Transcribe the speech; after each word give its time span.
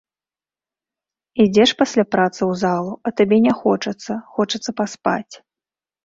Ідзеш 1.43 1.69
пасля 1.81 2.05
працы 2.13 2.37
ў 2.37 2.53
залу, 2.63 2.91
а 3.09 3.11
табе 3.21 3.37
не 3.45 3.53
хочацца, 3.59 4.13
хочацца 4.39 4.71
паспаць. 4.83 5.33